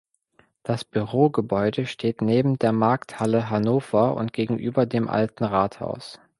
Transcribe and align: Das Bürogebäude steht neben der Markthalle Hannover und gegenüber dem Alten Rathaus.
Das 0.63 0.83
Bürogebäude 0.83 1.85
steht 1.85 2.23
neben 2.23 2.57
der 2.57 2.71
Markthalle 2.71 3.51
Hannover 3.51 4.15
und 4.17 4.33
gegenüber 4.33 4.87
dem 4.87 5.07
Alten 5.07 5.43
Rathaus. 5.43 6.19